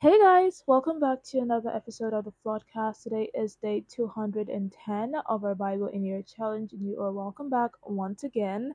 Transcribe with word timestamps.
Hey 0.00 0.18
guys, 0.18 0.62
welcome 0.66 1.00
back 1.00 1.22
to 1.24 1.38
another 1.38 1.68
episode 1.68 2.14
of 2.14 2.24
the 2.24 2.32
podcast. 2.44 3.02
Today 3.02 3.30
is 3.34 3.56
day 3.56 3.84
210 3.86 5.14
of 5.26 5.44
our 5.44 5.54
Bible 5.54 5.88
in 5.88 6.02
Year 6.02 6.22
challenge, 6.22 6.72
and 6.72 6.80
you 6.82 6.98
are 7.02 7.12
welcome 7.12 7.50
back 7.50 7.72
once 7.84 8.24
again. 8.24 8.72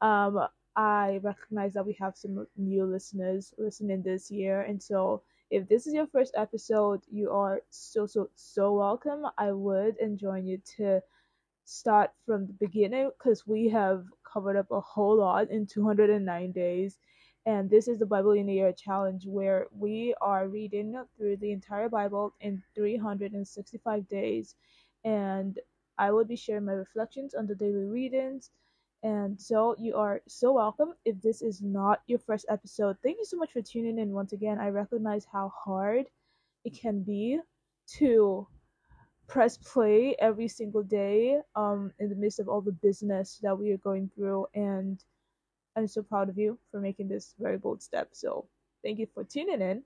Um, 0.00 0.46
I 0.76 1.20
recognize 1.22 1.74
that 1.74 1.86
we 1.86 1.94
have 2.00 2.16
some 2.16 2.46
new 2.56 2.84
listeners 2.86 3.54
listening 3.58 4.02
this 4.02 4.30
year, 4.30 4.62
and 4.62 4.82
so 4.82 5.22
if 5.50 5.68
this 5.68 5.86
is 5.86 5.94
your 5.94 6.06
first 6.06 6.34
episode, 6.36 7.02
you 7.10 7.30
are 7.30 7.60
so 7.70 8.06
so 8.06 8.30
so 8.34 8.72
welcome. 8.74 9.26
I 9.38 9.52
would 9.52 9.96
enjoy 9.98 10.38
you 10.40 10.58
to 10.78 11.02
start 11.64 12.10
from 12.26 12.46
the 12.46 12.52
beginning 12.54 13.10
because 13.18 13.46
we 13.46 13.68
have 13.68 14.04
covered 14.24 14.56
up 14.56 14.70
a 14.70 14.80
whole 14.80 15.16
lot 15.18 15.50
in 15.50 15.66
209 15.66 16.52
days. 16.52 16.98
And 17.46 17.70
this 17.70 17.88
is 17.88 17.98
the 17.98 18.06
Bible 18.06 18.32
in 18.32 18.48
a 18.48 18.52
Year 18.52 18.72
challenge 18.72 19.26
where 19.26 19.68
we 19.72 20.14
are 20.20 20.48
reading 20.48 21.02
through 21.16 21.38
the 21.38 21.52
entire 21.52 21.88
Bible 21.88 22.34
in 22.40 22.62
365 22.74 24.08
days. 24.08 24.54
And 25.04 25.58
I 25.96 26.10
will 26.10 26.24
be 26.24 26.36
sharing 26.36 26.66
my 26.66 26.72
reflections 26.72 27.34
on 27.34 27.46
the 27.46 27.54
daily 27.54 27.84
readings. 27.84 28.50
And 29.02 29.40
so 29.40 29.76
you 29.78 29.94
are 29.94 30.20
so 30.26 30.52
welcome. 30.52 30.94
If 31.04 31.20
this 31.22 31.40
is 31.40 31.62
not 31.62 32.02
your 32.06 32.18
first 32.18 32.46
episode, 32.48 32.96
thank 33.02 33.18
you 33.18 33.24
so 33.24 33.36
much 33.36 33.52
for 33.52 33.62
tuning 33.62 33.98
in 33.98 34.12
once 34.12 34.32
again. 34.32 34.58
I 34.58 34.68
recognize 34.68 35.24
how 35.32 35.52
hard 35.64 36.06
it 36.64 36.78
can 36.78 37.02
be 37.02 37.38
to 37.98 38.46
press 39.28 39.56
play 39.58 40.16
every 40.18 40.48
single 40.48 40.82
day 40.82 41.38
um, 41.54 41.92
in 41.98 42.08
the 42.08 42.16
midst 42.16 42.40
of 42.40 42.48
all 42.48 42.60
the 42.60 42.72
business 42.72 43.38
that 43.42 43.56
we 43.56 43.70
are 43.72 43.78
going 43.78 44.10
through. 44.14 44.46
And 44.54 45.02
I'm 45.78 45.86
so 45.86 46.02
proud 46.02 46.28
of 46.28 46.36
you 46.36 46.58
for 46.72 46.80
making 46.80 47.06
this 47.06 47.34
very 47.38 47.56
bold 47.56 47.80
step. 47.80 48.08
So 48.10 48.46
thank 48.82 48.98
you 48.98 49.06
for 49.14 49.22
tuning 49.22 49.62
in. 49.62 49.84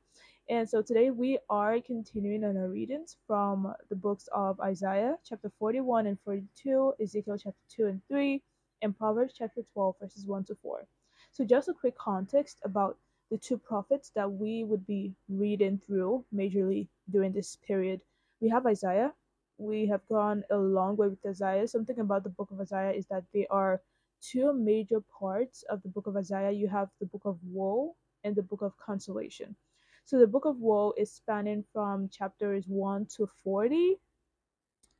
And 0.48 0.66
so 0.66 0.80
today 0.80 1.10
we 1.10 1.38
are 1.50 1.80
continuing 1.80 2.44
on 2.44 2.56
our 2.56 2.68
readings 2.68 3.18
from 3.26 3.74
the 3.90 3.96
books 3.96 4.26
of 4.32 4.58
Isaiah 4.60 5.18
chapter 5.22 5.52
41 5.58 6.06
and 6.06 6.18
42, 6.24 6.94
Ezekiel 6.98 7.36
chapter 7.36 7.60
2 7.76 7.86
and 7.88 8.00
3, 8.08 8.42
and 8.80 8.96
Proverbs 8.96 9.34
chapter 9.36 9.60
12 9.74 9.96
verses 10.00 10.26
1 10.26 10.44
to 10.44 10.56
4. 10.62 10.86
So 11.30 11.44
just 11.44 11.68
a 11.68 11.74
quick 11.74 11.98
context 11.98 12.60
about 12.64 12.96
the 13.30 13.36
two 13.36 13.58
prophets 13.58 14.12
that 14.14 14.32
we 14.32 14.64
would 14.64 14.86
be 14.86 15.12
reading 15.28 15.78
through 15.86 16.24
majorly 16.34 16.88
during 17.10 17.32
this 17.32 17.56
period. 17.66 18.00
We 18.40 18.48
have 18.48 18.64
Isaiah 18.64 19.12
we 19.58 19.86
have 19.86 20.00
gone 20.08 20.42
a 20.50 20.56
long 20.56 20.96
way 20.96 21.08
with 21.08 21.24
Isaiah. 21.26 21.68
Something 21.68 22.00
about 22.00 22.24
the 22.24 22.30
book 22.30 22.50
of 22.50 22.60
Isaiah 22.60 22.92
is 22.92 23.06
that 23.06 23.24
they 23.32 23.46
are 23.48 23.80
two 24.22 24.52
major 24.52 25.00
parts 25.00 25.64
of 25.64 25.82
the 25.82 25.88
book 25.88 26.06
of 26.06 26.16
Isaiah. 26.16 26.50
You 26.52 26.68
have 26.68 26.88
the 27.00 27.06
book 27.06 27.22
of 27.24 27.38
woe 27.44 27.96
and 28.24 28.34
the 28.34 28.42
book 28.42 28.62
of 28.62 28.76
consolation. 28.76 29.56
So 30.04 30.18
the 30.18 30.26
book 30.26 30.44
of 30.44 30.58
woe 30.58 30.94
is 30.96 31.12
spanning 31.12 31.64
from 31.72 32.08
chapters 32.08 32.64
1 32.66 33.06
to 33.16 33.28
40 33.44 33.98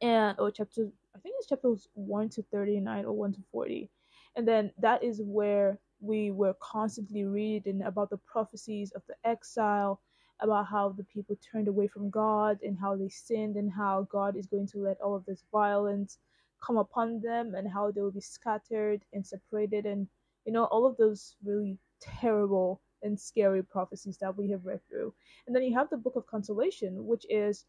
and 0.00 0.38
or 0.38 0.50
chapter 0.50 0.88
I 1.14 1.18
think 1.18 1.36
it's 1.38 1.48
chapters 1.48 1.88
1 1.94 2.28
to 2.30 2.42
39 2.52 3.04
or 3.04 3.12
1 3.12 3.32
to 3.34 3.40
40. 3.52 3.90
And 4.36 4.48
then 4.48 4.72
that 4.78 5.04
is 5.04 5.20
where 5.22 5.78
we 6.00 6.30
were 6.30 6.54
constantly 6.60 7.24
reading 7.24 7.82
about 7.82 8.10
the 8.10 8.16
prophecies 8.18 8.92
of 8.92 9.02
the 9.08 9.14
exile 9.24 10.00
about 10.40 10.66
how 10.66 10.88
the 10.90 11.04
people 11.04 11.36
turned 11.52 11.68
away 11.68 11.86
from 11.86 12.10
God 12.10 12.58
and 12.62 12.76
how 12.78 12.96
they 12.96 13.08
sinned 13.08 13.56
and 13.56 13.70
how 13.70 14.08
God 14.10 14.36
is 14.36 14.46
going 14.46 14.66
to 14.68 14.78
let 14.78 15.00
all 15.00 15.14
of 15.14 15.24
this 15.24 15.44
violence 15.52 16.18
come 16.64 16.76
upon 16.76 17.20
them 17.20 17.54
and 17.54 17.68
how 17.70 17.90
they 17.90 18.00
will 18.00 18.12
be 18.12 18.20
scattered 18.20 19.04
and 19.12 19.26
separated 19.26 19.86
and 19.86 20.06
you 20.44 20.52
know 20.52 20.64
all 20.64 20.86
of 20.86 20.96
those 20.96 21.36
really 21.44 21.78
terrible 22.00 22.80
and 23.02 23.18
scary 23.18 23.62
prophecies 23.62 24.16
that 24.18 24.36
we 24.36 24.48
have 24.50 24.64
read 24.64 24.80
through. 24.88 25.12
And 25.46 25.54
then 25.54 25.64
you 25.64 25.74
have 25.76 25.90
the 25.90 25.96
book 25.96 26.16
of 26.16 26.26
consolation 26.26 27.06
which 27.06 27.26
is 27.28 27.66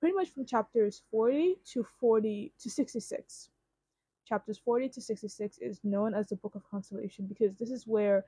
pretty 0.00 0.14
much 0.14 0.28
from 0.30 0.46
chapters 0.46 1.02
40 1.10 1.56
to 1.72 1.84
40 2.00 2.52
to 2.60 2.70
66. 2.70 3.50
Chapters 4.26 4.58
40 4.58 4.88
to 4.90 5.00
66 5.00 5.58
is 5.58 5.80
known 5.84 6.14
as 6.14 6.28
the 6.28 6.36
book 6.36 6.54
of 6.54 6.68
consolation 6.70 7.26
because 7.26 7.54
this 7.56 7.70
is 7.70 7.86
where 7.86 8.24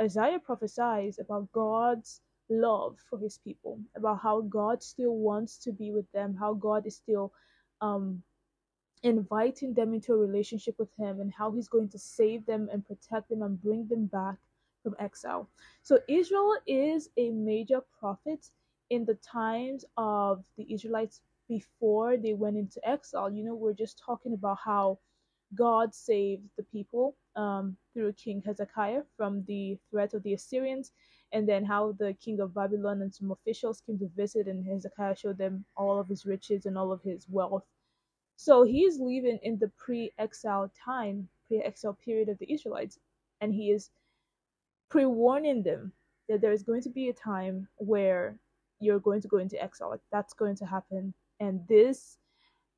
Isaiah 0.00 0.38
prophesies 0.38 1.18
about 1.18 1.52
God's 1.52 2.20
love 2.50 2.98
for 3.08 3.18
his 3.18 3.38
people, 3.38 3.78
about 3.96 4.20
how 4.20 4.40
God 4.42 4.82
still 4.82 5.16
wants 5.16 5.58
to 5.58 5.72
be 5.72 5.92
with 5.92 6.10
them, 6.12 6.34
how 6.34 6.54
God 6.54 6.86
is 6.86 6.96
still 6.96 7.32
um, 7.80 8.22
inviting 9.04 9.74
them 9.74 9.94
into 9.94 10.14
a 10.14 10.18
relationship 10.18 10.76
with 10.78 10.90
him, 10.98 11.20
and 11.20 11.32
how 11.32 11.52
he's 11.52 11.68
going 11.68 11.90
to 11.90 12.00
save 12.00 12.46
them 12.46 12.70
and 12.72 12.86
protect 12.86 13.30
them 13.30 13.42
and 13.42 13.62
bring 13.62 13.88
them 13.88 14.06
back 14.06 14.36
from 14.82 14.96
exile. 15.00 15.48
So 15.82 16.00
Israel 16.08 16.56
is 16.66 17.10
a 17.18 17.30
major 17.30 17.82
prophet 18.00 18.48
in 18.90 19.06
the 19.06 19.16
times 19.16 19.86
of 19.98 20.44
the 20.58 20.72
Israelites 20.72 21.22
before 21.48 22.18
they 22.18 22.34
went 22.34 22.58
into 22.58 22.80
exile. 22.88 23.32
You 23.32 23.44
know, 23.44 23.54
we're 23.56 23.74
just 23.74 24.02
talking 24.04 24.34
about 24.34 24.58
how 24.64 24.98
God 25.54 25.94
saved 25.94 26.44
the 26.58 26.64
people 26.64 27.16
um, 27.36 27.76
through 27.94 28.14
King 28.14 28.42
Hezekiah 28.44 29.02
from 29.16 29.44
the 29.46 29.78
threat 29.90 30.14
of 30.14 30.24
the 30.24 30.34
Assyrians 30.34 30.92
and 31.34 31.48
then 31.48 31.64
how 31.64 31.92
the 31.98 32.14
king 32.14 32.40
of 32.40 32.54
Babylon 32.54 33.02
and 33.02 33.14
some 33.14 33.32
officials 33.32 33.82
came 33.84 33.98
to 33.98 34.08
visit, 34.16 34.46
and 34.46 34.64
Hezekiah 34.64 35.16
showed 35.16 35.38
them 35.38 35.64
all 35.76 35.98
of 35.98 36.08
his 36.08 36.26
riches 36.26 36.66
and 36.66 36.78
all 36.78 36.92
of 36.92 37.02
his 37.02 37.28
wealth. 37.28 37.64
So 38.36 38.64
he 38.64 38.84
is 38.84 38.98
living 38.98 39.38
in 39.42 39.58
the 39.58 39.68
pre 39.76 40.12
exile 40.18 40.70
time, 40.84 41.28
pre 41.46 41.58
exile 41.58 41.96
period 42.04 42.28
of 42.28 42.38
the 42.38 42.52
Israelites, 42.52 42.98
and 43.40 43.54
he 43.54 43.70
is 43.70 43.90
pre 44.90 45.06
warning 45.06 45.62
them 45.62 45.92
that 46.28 46.40
there 46.40 46.52
is 46.52 46.62
going 46.62 46.82
to 46.82 46.90
be 46.90 47.08
a 47.08 47.12
time 47.12 47.68
where 47.76 48.38
you're 48.80 48.98
going 48.98 49.20
to 49.20 49.28
go 49.28 49.38
into 49.38 49.62
exile. 49.62 49.90
Like 49.90 50.00
that's 50.10 50.34
going 50.34 50.56
to 50.56 50.66
happen. 50.66 51.14
And 51.40 51.60
this 51.68 52.18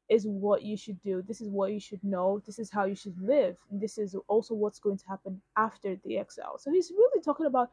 is 0.09 0.27
what 0.27 0.63
you 0.63 0.77
should 0.77 1.01
do. 1.03 1.23
This 1.23 1.41
is 1.41 1.49
what 1.49 1.73
you 1.73 1.81
should 1.81 2.03
know. 2.05 2.41
This 2.47 2.59
is 2.59 2.71
how 2.71 2.85
you 2.85 2.95
should 2.95 3.21
live. 3.21 3.57
And 3.71 3.81
this 3.81 3.99
is 3.99 4.17
also 4.29 4.55
what's 4.55 4.79
going 4.79 4.99
to 4.99 5.09
happen 5.09 5.41
after 5.57 5.97
the 6.05 6.19
exile. 6.19 6.59
So 6.59 6.71
he's 6.71 6.91
really 6.91 7.23
talking 7.23 7.47
about 7.47 7.71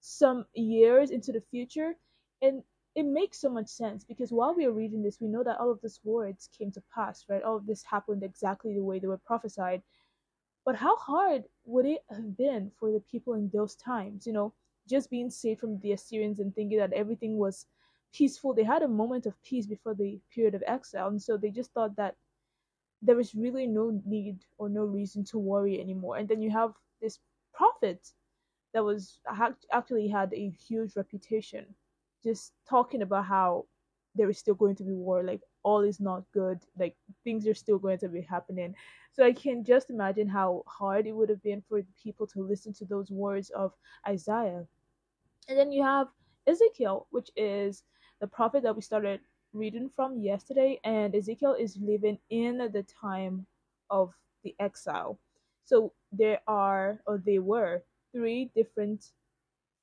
some 0.00 0.46
years 0.54 1.10
into 1.10 1.32
the 1.32 1.42
future 1.50 1.94
and 2.40 2.62
it 2.94 3.04
makes 3.04 3.38
so 3.40 3.48
much 3.48 3.68
sense 3.68 4.04
because 4.04 4.32
while 4.32 4.54
we 4.54 4.66
are 4.66 4.72
reading 4.72 5.02
this 5.02 5.20
we 5.20 5.28
know 5.28 5.42
that 5.42 5.58
all 5.58 5.70
of 5.70 5.80
these 5.82 6.00
words 6.04 6.48
came 6.56 6.70
to 6.72 6.82
pass 6.94 7.24
right? 7.28 7.42
All 7.42 7.56
of 7.56 7.66
this 7.66 7.82
happened 7.82 8.22
exactly 8.22 8.74
the 8.74 8.84
way 8.84 8.98
they 8.98 9.06
were 9.06 9.18
prophesied. 9.18 9.82
But 10.64 10.76
how 10.76 10.96
hard 10.96 11.44
would 11.64 11.86
it 11.86 12.04
have 12.10 12.36
been 12.36 12.70
for 12.78 12.92
the 12.92 13.00
people 13.00 13.34
in 13.34 13.50
those 13.52 13.74
times 13.76 14.26
you 14.26 14.32
know 14.32 14.52
just 14.88 15.10
being 15.10 15.30
saved 15.30 15.60
from 15.60 15.78
the 15.80 15.92
assyrians 15.92 16.40
and 16.40 16.54
thinking 16.54 16.78
that 16.78 16.92
everything 16.92 17.38
was 17.38 17.66
peaceful? 18.12 18.52
They 18.52 18.64
had 18.64 18.82
a 18.82 18.88
moment 18.88 19.26
of 19.26 19.42
peace 19.42 19.66
before 19.66 19.94
the 19.94 20.20
period 20.34 20.54
of 20.54 20.62
exile 20.66 21.08
and 21.08 21.22
so 21.22 21.36
they 21.36 21.50
just 21.50 21.72
thought 21.72 21.96
that 21.96 22.16
there 23.00 23.16
was 23.16 23.34
really 23.34 23.66
no 23.66 24.00
need 24.06 24.44
or 24.58 24.68
no 24.68 24.84
reason 24.84 25.24
to 25.24 25.38
worry 25.38 25.80
anymore. 25.80 26.18
And 26.18 26.28
then 26.28 26.40
you 26.40 26.50
have 26.50 26.72
this 27.00 27.18
prophet 27.52 28.12
that 28.72 28.84
was 28.84 29.18
actually 29.72 30.08
had 30.08 30.32
a 30.32 30.50
huge 30.50 30.94
reputation 30.96 31.66
just 32.22 32.52
talking 32.68 33.02
about 33.02 33.24
how 33.24 33.66
there 34.14 34.28
is 34.28 34.38
still 34.38 34.54
going 34.54 34.76
to 34.76 34.84
be 34.84 34.92
war 34.92 35.22
like 35.22 35.40
all 35.62 35.80
is 35.80 36.00
not 36.00 36.24
good 36.32 36.58
like 36.78 36.94
things 37.24 37.46
are 37.46 37.54
still 37.54 37.78
going 37.78 37.98
to 37.98 38.08
be 38.08 38.20
happening. 38.20 38.74
So 39.12 39.24
i 39.24 39.32
can 39.32 39.64
just 39.64 39.90
imagine 39.90 40.28
how 40.28 40.64
hard 40.66 41.06
it 41.06 41.12
would 41.12 41.28
have 41.28 41.42
been 41.42 41.62
for 41.68 41.82
people 42.02 42.26
to 42.28 42.42
listen 42.42 42.72
to 42.74 42.84
those 42.84 43.10
words 43.10 43.50
of 43.50 43.72
isaiah. 44.06 44.66
And 45.48 45.58
then 45.58 45.72
you 45.72 45.82
have 45.82 46.08
ezekiel 46.46 47.06
which 47.10 47.30
is 47.36 47.84
the 48.20 48.26
prophet 48.26 48.62
that 48.62 48.74
we 48.74 48.82
started 48.82 49.20
reading 49.52 49.90
from 49.94 50.18
yesterday 50.18 50.80
and 50.84 51.14
ezekiel 51.14 51.54
is 51.58 51.76
living 51.76 52.18
in 52.30 52.58
the 52.58 52.84
time 53.00 53.46
of 53.90 54.12
the 54.44 54.54
exile. 54.58 55.18
So 55.64 55.92
there 56.10 56.40
are 56.46 57.00
or 57.06 57.18
they 57.18 57.38
were 57.38 57.82
three 58.12 58.50
different 58.54 59.12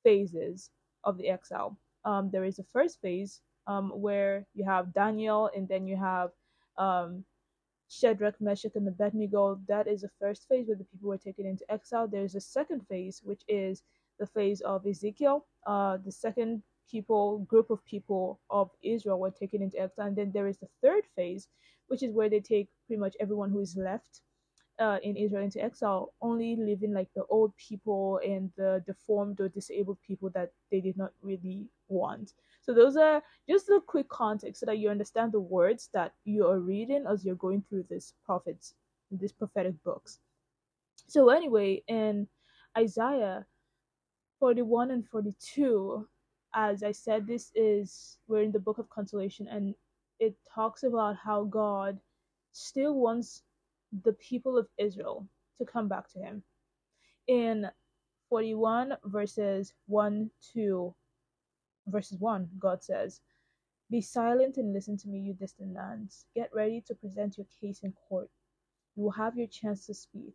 phases 0.02 0.70
of 1.04 1.18
the 1.18 1.28
exile. 1.28 1.76
Um, 2.04 2.30
there 2.30 2.44
is 2.44 2.58
a 2.58 2.64
first 2.64 3.00
phase 3.00 3.40
um, 3.66 3.90
where 3.90 4.46
you 4.54 4.64
have 4.64 4.92
Daniel, 4.92 5.50
and 5.54 5.68
then 5.68 5.86
you 5.86 5.96
have 5.96 6.30
um, 6.78 7.24
Shadrach, 7.88 8.40
Meshach, 8.40 8.72
and 8.74 8.88
Abednego. 8.88 9.60
That 9.68 9.86
is 9.86 10.02
the 10.02 10.10
first 10.20 10.48
phase 10.48 10.68
where 10.68 10.76
the 10.76 10.84
people 10.84 11.08
were 11.08 11.18
taken 11.18 11.46
into 11.46 11.70
exile. 11.70 12.08
There's 12.08 12.34
a 12.34 12.40
second 12.40 12.86
phase, 12.88 13.20
which 13.24 13.42
is 13.48 13.82
the 14.18 14.26
phase 14.26 14.60
of 14.60 14.86
Ezekiel. 14.86 15.46
Uh, 15.66 15.98
the 16.04 16.12
second 16.12 16.62
people 16.90 17.38
group 17.40 17.70
of 17.70 17.84
people 17.84 18.40
of 18.50 18.70
Israel 18.82 19.20
were 19.20 19.30
taken 19.30 19.62
into 19.62 19.78
exile, 19.78 20.06
and 20.06 20.16
then 20.16 20.32
there 20.32 20.48
is 20.48 20.58
the 20.58 20.68
third 20.82 21.04
phase, 21.14 21.48
which 21.88 22.02
is 22.02 22.12
where 22.12 22.28
they 22.28 22.40
take 22.40 22.68
pretty 22.86 23.00
much 23.00 23.16
everyone 23.20 23.50
who 23.50 23.60
is 23.60 23.76
left 23.76 24.22
uh, 24.80 24.98
in 25.02 25.16
Israel 25.16 25.44
into 25.44 25.62
exile, 25.62 26.14
only 26.22 26.56
leaving 26.56 26.92
like 26.92 27.08
the 27.14 27.24
old 27.26 27.54
people 27.56 28.20
and 28.24 28.50
the 28.56 28.82
deformed 28.86 29.40
or 29.40 29.48
disabled 29.48 29.98
people 30.06 30.30
that 30.30 30.52
they 30.70 30.80
did 30.80 30.96
not 30.96 31.12
really 31.22 31.66
want. 31.88 32.32
So 32.62 32.72
those 32.72 32.96
are 32.96 33.22
just 33.48 33.68
a 33.68 33.80
quick 33.86 34.08
context 34.08 34.60
so 34.60 34.66
that 34.66 34.78
you 34.78 34.88
understand 34.88 35.32
the 35.32 35.40
words 35.40 35.90
that 35.92 36.12
you 36.24 36.46
are 36.46 36.58
reading 36.60 37.04
as 37.06 37.24
you're 37.24 37.34
going 37.34 37.62
through 37.68 37.84
this 37.90 38.14
prophets, 38.24 38.74
these 39.10 39.32
prophetic 39.32 39.74
books. 39.84 40.18
So 41.06 41.28
anyway, 41.28 41.82
in 41.88 42.26
Isaiah 42.76 43.46
41 44.38 44.90
and 44.90 45.06
42, 45.06 46.08
as 46.54 46.82
I 46.82 46.92
said, 46.92 47.26
this 47.26 47.52
is 47.54 48.18
we're 48.28 48.42
in 48.42 48.52
the 48.52 48.58
book 48.58 48.78
of 48.78 48.88
consolation, 48.90 49.46
and 49.48 49.74
it 50.18 50.34
talks 50.52 50.82
about 50.82 51.16
how 51.16 51.44
God 51.44 51.98
still 52.52 52.94
wants 52.94 53.42
the 54.04 54.12
people 54.14 54.56
of 54.56 54.68
Israel 54.78 55.26
to 55.58 55.64
come 55.64 55.88
back 55.88 56.08
to 56.12 56.18
Him. 56.18 56.42
In 57.26 57.68
41 58.28 58.96
verses 59.04 59.74
1 59.86 60.30
to 60.54 60.94
verses 61.86 62.18
1, 62.18 62.48
God 62.58 62.82
says, 62.82 63.20
Be 63.90 64.00
silent 64.00 64.56
and 64.56 64.72
listen 64.72 64.96
to 64.98 65.08
me, 65.08 65.18
you 65.18 65.34
distant 65.34 65.74
lands. 65.74 66.26
Get 66.34 66.50
ready 66.54 66.82
to 66.86 66.94
present 66.94 67.36
your 67.36 67.46
case 67.60 67.80
in 67.82 67.92
court. 68.08 68.30
You 68.96 69.04
will 69.04 69.10
have 69.12 69.36
your 69.36 69.48
chance 69.48 69.86
to 69.86 69.94
speak. 69.94 70.34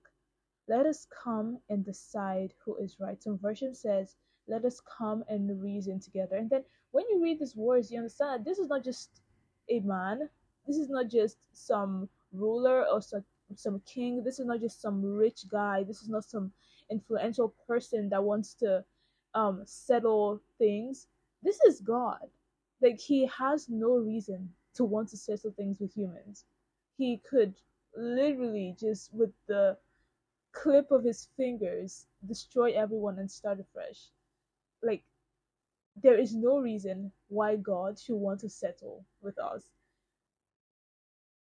Let 0.67 0.85
us 0.85 1.07
come 1.23 1.59
and 1.69 1.85
decide 1.85 2.53
who 2.63 2.75
is 2.77 2.97
right. 2.99 3.21
Some 3.21 3.37
version 3.37 3.73
says, 3.73 4.15
Let 4.47 4.65
us 4.65 4.81
come 4.81 5.23
and 5.29 5.61
reason 5.61 5.99
together. 5.99 6.35
And 6.35 6.49
then 6.49 6.63
when 6.91 7.05
you 7.09 7.21
read 7.21 7.39
these 7.39 7.55
words, 7.55 7.91
you 7.91 7.99
understand 7.99 8.39
that 8.39 8.49
this 8.49 8.57
is 8.59 8.69
not 8.69 8.83
just 8.83 9.21
a 9.69 9.79
man, 9.81 10.29
this 10.67 10.77
is 10.77 10.89
not 10.89 11.09
just 11.09 11.37
some 11.53 12.09
ruler 12.33 12.85
or 12.91 13.01
some, 13.01 13.23
some 13.55 13.81
king, 13.85 14.23
this 14.23 14.39
is 14.39 14.45
not 14.45 14.59
just 14.59 14.81
some 14.81 15.03
rich 15.03 15.47
guy, 15.47 15.83
this 15.83 16.01
is 16.01 16.09
not 16.09 16.25
some 16.25 16.51
influential 16.89 17.53
person 17.67 18.09
that 18.09 18.23
wants 18.23 18.53
to 18.55 18.83
um, 19.33 19.61
settle 19.65 20.41
things. 20.57 21.07
This 21.43 21.59
is 21.61 21.81
God. 21.81 22.27
Like, 22.81 22.99
he 22.99 23.25
has 23.27 23.69
no 23.69 23.97
reason 23.97 24.49
to 24.75 24.83
want 24.83 25.09
to 25.09 25.17
settle 25.17 25.51
things 25.51 25.79
with 25.79 25.93
humans. 25.95 26.45
He 26.97 27.21
could 27.29 27.53
literally 27.95 28.75
just, 28.79 29.13
with 29.13 29.31
the 29.47 29.77
clip 30.51 30.91
of 30.91 31.03
his 31.03 31.27
fingers, 31.37 32.07
destroy 32.27 32.71
everyone 32.71 33.19
and 33.19 33.29
start 33.29 33.59
afresh. 33.59 34.09
Like, 34.81 35.03
there 36.01 36.17
is 36.17 36.35
no 36.35 36.59
reason 36.59 37.11
why 37.29 37.55
God 37.55 37.97
should 37.99 38.15
want 38.15 38.41
to 38.41 38.49
settle 38.49 39.05
with 39.21 39.39
us. 39.39 39.63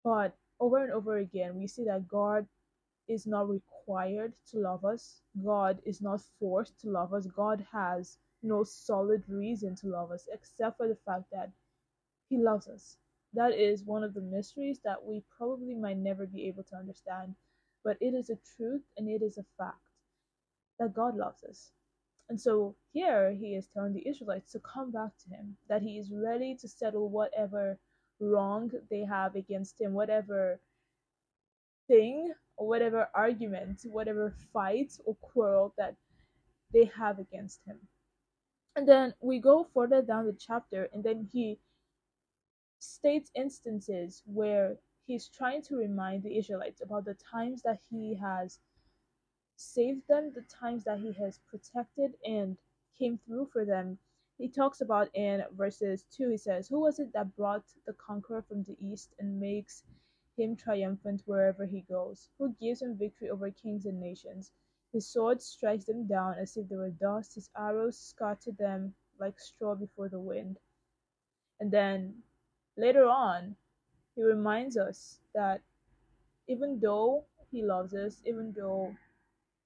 But 0.04 0.36
over 0.60 0.84
and 0.84 0.92
over 0.94 1.18
again, 1.18 1.56
we 1.56 1.68
see 1.68 1.84
that 1.86 2.08
God 2.08 2.48
is 3.08 3.28
not 3.28 3.50
required 3.50 4.34
to 4.52 4.60
love 4.60 4.86
us. 4.86 5.22
God 5.44 5.80
is 5.86 6.02
not 6.02 6.22
forced 6.40 6.80
to 6.82 6.90
love 6.90 7.14
us. 7.14 7.28
God 7.28 7.66
has 7.72 8.18
no 8.42 8.64
solid 8.64 9.24
reason 9.28 9.76
to 9.76 9.88
love 9.88 10.12
us 10.12 10.28
except 10.32 10.78
for 10.78 10.88
the 10.88 10.98
fact 11.06 11.26
that 11.32 11.52
He 12.30 12.38
loves 12.38 12.68
us. 12.68 12.98
That 13.34 13.54
is 13.54 13.84
one 13.84 14.04
of 14.04 14.14
the 14.14 14.22
mysteries 14.22 14.80
that 14.86 15.04
we 15.04 15.24
probably 15.38 15.74
might 15.74 15.98
never 15.98 16.28
be 16.28 16.48
able 16.48 16.64
to 16.64 16.76
understand, 16.76 17.36
but 17.84 17.98
it 18.00 18.14
is 18.14 18.30
a 18.30 18.38
truth 18.58 18.84
and 18.98 19.10
it 19.10 19.24
is 19.24 19.38
a 19.38 19.46
fact 19.58 19.78
that 20.80 20.94
God 20.94 21.16
loves 21.16 21.44
us. 21.44 21.72
And 22.30 22.40
so 22.40 22.76
here 22.94 23.32
he 23.32 23.56
is 23.56 23.68
telling 23.68 23.94
the 23.94 24.08
Israelites 24.08 24.52
to 24.54 24.60
come 24.60 24.92
back 24.92 25.12
to 25.24 25.36
him, 25.36 25.58
that 25.68 25.82
he 25.82 25.98
is 25.98 26.12
ready 26.12 26.56
to 26.62 26.68
settle 26.68 27.10
whatever 27.10 27.80
wrong 28.24 28.72
they 28.90 29.02
have 29.02 29.36
against 29.36 29.80
him, 29.80 29.94
whatever 29.94 30.60
thing 31.88 32.34
or 32.58 32.68
whatever 32.68 33.10
argument, 33.14 33.82
whatever 33.86 34.34
fight 34.54 34.94
or 35.06 35.16
quarrel 35.22 35.74
that 35.78 35.96
they 36.74 36.86
have 36.98 37.20
against 37.20 37.60
him. 37.66 37.78
And 38.76 38.88
then 38.88 39.14
we 39.22 39.40
go 39.40 39.68
further 39.74 40.02
down 40.02 40.26
the 40.26 40.34
chapter, 40.40 40.90
and 40.94 41.04
then 41.04 41.30
he 41.32 41.60
states 42.80 43.32
instances 43.36 44.24
where 44.26 44.78
he's 45.06 45.28
trying 45.28 45.62
to 45.64 45.76
remind 45.76 46.24
the 46.24 46.38
Israelites 46.38 46.82
about 46.82 47.06
the 47.06 47.16
times 47.32 47.62
that 47.64 47.80
he 47.90 48.16
has 48.16 48.60
saved 49.56 50.02
them, 50.10 50.32
the 50.34 50.44
times 50.44 50.84
that 50.86 51.00
he 51.00 51.14
has 51.14 51.40
protected 51.50 52.14
and 52.26 52.58
came 52.98 53.20
through 53.26 53.50
for 53.54 53.66
them. 53.66 53.98
He 54.38 54.50
talks 54.50 54.82
about 54.82 55.10
in 55.16 55.44
verses 55.52 56.06
2, 56.12 56.30
he 56.30 56.38
says, 56.38 56.68
Who 56.68 56.80
was 56.80 57.00
it 57.00 57.14
that 57.14 57.36
brought 57.36 57.64
the 57.86 57.94
conqueror 57.94 58.42
from 58.42 58.64
the 58.64 58.78
east 58.80 59.14
and 59.20 59.40
makes 59.40 59.84
him 60.38 60.56
triumphant 60.56 61.24
wherever 61.26 61.66
he 61.66 61.82
goes? 61.82 62.30
Who 62.38 62.54
gives 62.60 62.82
him 62.82 62.98
victory 62.98 63.30
over 63.30 63.52
kings 63.52 63.86
and 63.86 64.00
nations? 64.00 64.52
His 64.92 65.08
sword 65.08 65.42
strikes 65.42 65.86
them 65.86 66.08
down 66.08 66.36
as 66.36 66.58
if 66.58 66.68
they 66.68 66.76
were 66.76 66.90
dust, 66.90 67.36
his 67.36 67.50
arrows 67.56 67.98
scatter 67.98 68.52
them 68.52 68.96
like 69.20 69.40
straw 69.40 69.76
before 69.76 70.10
the 70.10 70.20
wind. 70.20 70.60
And 71.60 71.72
then 71.72 72.24
later 72.76 73.06
on, 73.06 73.56
he 74.16 74.24
reminds 74.24 74.78
us 74.78 75.20
that 75.34 75.62
even 76.48 76.80
though 76.80 77.26
he 77.52 77.64
loves 77.64 77.94
us, 77.94 78.22
even 78.26 78.52
though 78.52 78.96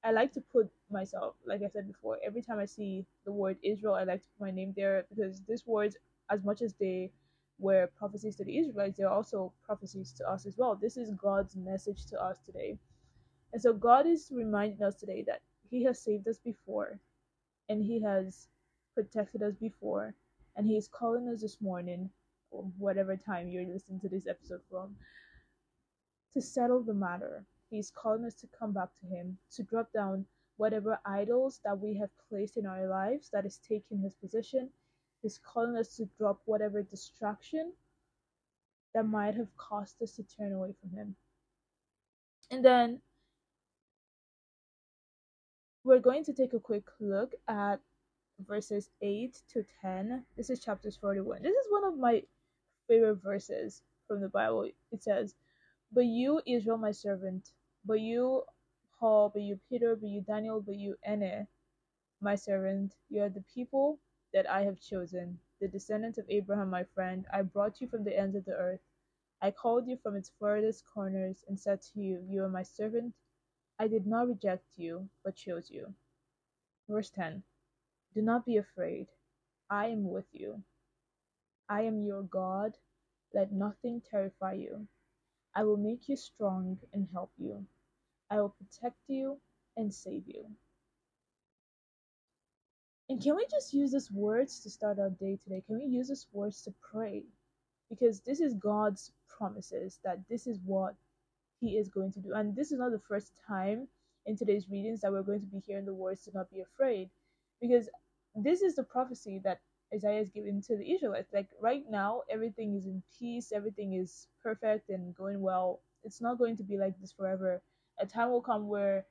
I 0.08 0.12
like 0.12 0.32
to 0.36 0.42
put 0.42 0.70
myself, 0.90 1.36
like 1.46 1.62
I 1.64 1.68
said 1.68 1.86
before, 1.86 2.18
every 2.26 2.42
time 2.42 2.60
I 2.60 2.66
see 2.66 3.06
the 3.26 3.32
word 3.34 3.58
Israel, 3.62 3.96
I 3.96 4.06
like 4.06 4.22
to 4.22 4.28
put 4.38 4.46
my 4.46 4.52
name 4.52 4.74
there 4.74 5.06
because 5.10 5.42
these 5.50 5.68
words, 5.68 5.98
as 6.32 6.46
much 6.46 6.62
as 6.62 6.74
they 6.76 7.12
were 7.60 7.90
prophecies 7.98 8.38
to 8.38 8.46
the 8.46 8.58
Israelites, 8.58 8.98
they're 8.98 9.10
also 9.10 9.52
prophecies 9.66 10.14
to 10.14 10.30
us 10.30 10.46
as 10.46 10.56
well. 10.58 10.80
This 10.82 10.96
is 10.96 11.12
God's 11.12 11.58
message 11.58 12.06
to 12.06 12.24
us 12.24 12.38
today. 12.46 12.78
And 13.52 13.62
so 13.62 13.74
God 13.74 14.08
is 14.08 14.32
reminding 14.32 14.82
us 14.82 14.96
today 14.96 15.26
that 15.28 15.42
He 15.70 15.84
has 15.84 16.02
saved 16.02 16.26
us 16.30 16.38
before 16.38 17.00
and 17.68 17.84
He 17.84 18.02
has 18.02 18.48
protected 18.94 19.44
us 19.44 19.56
before, 19.56 20.16
and 20.56 20.66
He 20.66 20.78
is 20.78 20.88
calling 20.88 21.28
us 21.28 21.42
this 21.42 21.60
morning, 21.60 22.10
or 22.50 22.64
whatever 22.78 23.18
time 23.18 23.50
you're 23.50 23.68
listening 23.68 24.00
to 24.00 24.08
this 24.08 24.26
episode 24.26 24.62
from, 24.72 24.96
to 26.34 26.42
settle 26.42 26.82
the 26.82 26.94
matter. 26.94 27.44
He's 27.70 27.92
calling 27.92 28.26
us 28.26 28.36
to 28.36 28.48
come 28.58 28.74
back 28.74 28.90
to 29.02 29.08
Him, 29.08 29.38
to 29.56 29.64
drop 29.64 29.92
down 29.92 30.26
whatever 30.58 31.00
idols 31.06 31.60
that 31.64 31.80
we 31.80 31.96
have 31.98 32.10
placed 32.30 32.58
in 32.58 32.66
our 32.66 32.88
lives 32.88 33.30
that 33.32 33.46
is 33.46 33.60
taking 33.68 34.00
His 34.00 34.16
position. 34.16 34.70
He's 35.22 35.40
calling 35.40 35.76
us 35.76 35.96
to 35.98 36.06
drop 36.18 36.42
whatever 36.46 36.82
distraction 36.82 37.74
that 38.94 39.04
might 39.04 39.36
have 39.36 39.56
caused 39.58 40.02
us 40.02 40.14
to 40.14 40.24
turn 40.24 40.54
away 40.54 40.74
from 40.82 40.92
Him. 40.92 41.16
And 42.50 42.64
then 42.64 43.02
we're 45.84 46.00
going 46.00 46.24
to 46.26 46.34
take 46.34 46.54
a 46.54 46.60
quick 46.60 46.86
look 47.00 47.34
at 47.48 47.80
verses 48.46 48.90
8 49.02 49.38
to 49.54 49.66
10. 49.82 50.24
This 50.36 50.50
is 50.50 50.60
chapters 50.60 50.98
41. 50.98 51.42
This 51.42 51.56
is 51.56 51.68
one 51.70 51.84
of 51.86 51.98
my 51.98 52.24
favorite 52.88 53.22
verses 53.24 53.82
from 54.08 54.22
the 54.22 54.30
Bible. 54.30 54.70
It 54.92 55.04
says, 55.04 55.36
But 55.92 56.06
you, 56.06 56.42
Israel, 56.46 56.78
my 56.78 56.92
servant, 56.92 57.52
but 57.88 58.02
you, 58.02 58.44
Paul, 59.00 59.30
but 59.34 59.42
you, 59.44 59.60
Peter, 59.70 59.96
but 59.96 60.10
you, 60.10 60.22
Daniel, 60.22 60.62
but 60.62 60.76
you, 60.76 60.98
Ene, 61.08 61.48
my 62.22 62.36
servant, 62.36 62.96
you 63.10 63.24
are 63.24 63.30
the 63.30 63.46
people 63.54 64.00
that 64.34 64.50
I 64.50 64.64
have 64.64 64.82
chosen, 64.82 65.40
the 65.62 65.70
descendants 65.70 66.18
of 66.18 66.26
Abraham, 66.30 66.70
my 66.70 66.84
friend. 66.96 67.26
I 67.34 67.44
brought 67.44 67.82
you 67.82 67.88
from 67.88 68.04
the 68.04 68.18
ends 68.18 68.36
of 68.36 68.46
the 68.46 68.54
earth. 68.54 68.82
I 69.42 69.52
called 69.52 69.88
you 69.88 69.98
from 70.04 70.16
its 70.18 70.32
furthest 70.40 70.84
corners 70.94 71.46
and 71.48 71.60
said 71.60 71.82
to 71.82 72.02
you, 72.02 72.24
You 72.28 72.44
are 72.44 72.50
my 72.50 72.64
servant. 72.64 73.14
I 73.80 73.88
did 73.88 74.08
not 74.08 74.28
reject 74.28 74.66
you, 74.78 75.10
but 75.24 75.36
chose 75.36 75.70
you. 75.72 75.94
Verse 76.90 77.10
10 77.12 77.44
Do 78.16 78.22
not 78.22 78.46
be 78.46 78.58
afraid. 78.58 79.08
I 79.70 79.88
am 79.88 80.10
with 80.10 80.28
you. 80.34 80.64
I 81.70 81.84
am 81.84 82.04
your 82.04 82.24
God. 82.24 82.74
Let 83.34 83.52
nothing 83.52 84.02
terrify 84.02 84.54
you. 84.54 84.88
I 85.56 85.64
will 85.64 85.78
make 85.78 86.10
you 86.10 86.16
strong 86.18 86.80
and 86.94 87.08
help 87.14 87.32
you. 87.38 87.66
I 88.30 88.42
will 88.42 88.56
protect 88.58 88.98
you 89.08 89.40
and 89.78 89.94
save 89.94 90.24
you. 90.28 90.46
And 93.10 93.22
can 93.22 93.36
we 93.36 93.46
just 93.50 93.74
use 93.74 93.92
these 93.94 94.12
words 94.12 94.60
to 94.62 94.70
start 94.70 95.00
our 95.00 95.10
day 95.10 95.38
today? 95.42 95.64
Can 95.66 95.78
we 95.78 95.86
use 95.86 96.10
these 96.10 96.28
words 96.34 96.62
to 96.64 96.74
pray? 96.92 97.24
Because 97.90 98.20
this 98.22 98.42
is 98.42 98.54
God's 98.56 99.12
promises 99.30 100.00
that 100.04 100.20
this 100.30 100.46
is 100.46 100.60
what 100.66 100.96
He 101.62 101.78
is 101.78 101.88
going 101.88 102.12
to 102.14 102.20
do. 102.20 102.34
And 102.34 102.56
this 102.56 102.72
is 102.72 102.80
not 102.80 102.92
the 102.92 103.00
first 103.08 103.32
time 103.48 103.88
in 104.26 104.36
today's 104.36 104.70
readings 104.70 105.00
that 105.02 105.12
we're 105.12 105.22
going 105.24 105.40
to 105.40 105.46
be 105.46 105.60
hearing 105.66 105.86
the 105.86 105.94
words 105.94 106.24
to 106.26 106.32
not 106.34 106.52
be 106.52 106.60
afraid. 106.62 107.10
Because 107.62 107.88
this 108.36 108.62
is 108.62 108.76
the 108.76 108.84
prophecy 108.84 109.40
that 109.46 109.62
Isaiah 109.94 110.20
is 110.20 110.30
giving 110.30 110.62
to 110.64 110.76
the 110.76 110.92
Israelites. 110.92 111.32
Like 111.34 111.48
right 111.62 111.86
now, 111.90 112.24
everything 112.30 112.76
is 112.76 112.88
in 112.88 113.02
peace, 113.18 113.54
everything 113.54 113.94
is 113.94 114.28
perfect 114.44 114.90
and 114.90 115.16
going 115.16 115.40
well. 115.42 115.80
It's 116.04 116.22
not 116.22 116.38
going 116.38 116.58
to 116.58 116.64
be 116.64 116.78
like 116.78 117.00
this 117.00 117.14
forever. 117.14 117.62
A 118.00 118.06
time 118.06 118.32
will 118.32 118.42
come 118.42 118.68
where 118.68 119.06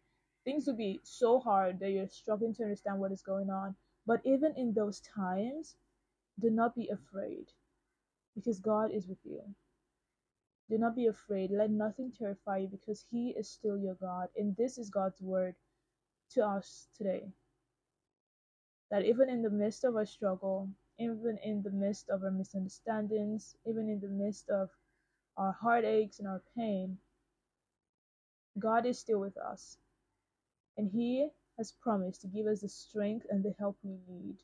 things 0.44 0.66
will 0.66 0.76
be 0.76 1.00
so 1.02 1.40
hard 1.40 1.80
that 1.80 1.90
you're 1.90 2.08
struggling 2.08 2.54
to 2.54 2.64
understand 2.64 3.00
what 3.00 3.12
is 3.12 3.22
going 3.22 3.50
on. 3.50 3.74
But 4.06 4.20
even 4.24 4.54
in 4.56 4.72
those 4.72 5.00
times, 5.00 5.76
do 6.40 6.50
not 6.50 6.74
be 6.74 6.88
afraid 6.88 7.46
because 8.34 8.60
God 8.60 8.92
is 8.92 9.08
with 9.08 9.18
you. 9.24 9.42
Do 10.70 10.78
not 10.78 10.96
be 10.96 11.06
afraid. 11.06 11.50
Let 11.50 11.70
nothing 11.70 12.12
terrify 12.12 12.58
you 12.58 12.68
because 12.68 13.04
He 13.10 13.30
is 13.30 13.48
still 13.48 13.78
your 13.78 13.94
God. 13.94 14.28
And 14.36 14.56
this 14.56 14.78
is 14.78 14.90
God's 14.90 15.20
word 15.20 15.54
to 16.30 16.44
us 16.46 16.88
today. 16.96 17.28
That 18.90 19.04
even 19.04 19.28
in 19.28 19.42
the 19.42 19.50
midst 19.50 19.84
of 19.84 19.96
our 19.96 20.06
struggle, 20.06 20.68
even 20.98 21.38
in 21.42 21.62
the 21.62 21.70
midst 21.70 22.08
of 22.08 22.22
our 22.22 22.30
misunderstandings, 22.30 23.56
even 23.66 23.88
in 23.88 24.00
the 24.00 24.08
midst 24.08 24.48
of 24.48 24.70
our 25.36 25.52
heartaches 25.52 26.18
and 26.18 26.28
our 26.28 26.42
pain, 26.56 26.98
God 28.58 28.86
is 28.86 28.98
still 28.98 29.20
with 29.20 29.36
us. 29.36 29.78
And 30.76 30.90
He 30.90 31.28
has 31.58 31.72
promised 31.72 32.22
to 32.22 32.28
give 32.28 32.46
us 32.46 32.60
the 32.60 32.68
strength 32.68 33.26
and 33.30 33.42
the 33.42 33.54
help 33.58 33.76
we 33.82 33.98
need 34.08 34.36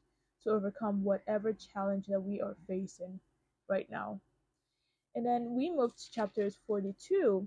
to 0.45 0.51
overcome 0.51 1.05
whatever 1.05 1.53
challenge 1.53 2.07
that 2.09 2.21
we 2.21 2.41
are 2.41 2.57
facing 2.67 3.21
right 3.69 3.89
now. 3.91 4.21
And 5.15 5.25
then 5.27 5.55
we 5.55 5.71
move 5.71 5.95
to 5.97 6.11
chapters 6.11 6.59
42. 6.67 7.47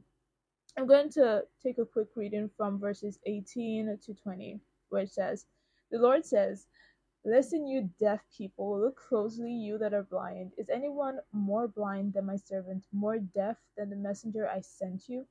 I'm 0.77 0.88
going 0.88 1.10
to 1.12 1.43
take 1.63 1.77
a 1.77 1.86
quick 1.86 2.10
reading 2.15 2.50
from 2.57 2.79
verses 2.79 3.19
18 3.25 4.00
to 4.05 4.13
20, 4.13 4.60
where 4.89 5.03
it 5.03 5.12
says, 5.12 5.45
The 5.91 6.00
Lord 6.00 6.25
says, 6.25 6.67
Listen, 7.25 7.67
you 7.67 7.89
deaf 8.00 8.19
people, 8.38 8.79
look 8.79 8.98
closely, 8.98 9.51
you 9.51 9.79
that 9.79 9.95
are 9.95 10.03
blind. 10.03 10.51
Is 10.57 10.69
anyone 10.69 11.19
more 11.34 11.67
blind 11.67 12.13
than 12.13 12.27
my 12.27 12.36
servant, 12.36 12.86
more 12.93 13.17
deaf 13.17 13.57
than 13.77 13.89
the 13.89 13.95
messenger 13.95 14.48
I 14.48 14.62
sent 14.62 15.10
you? 15.10 15.25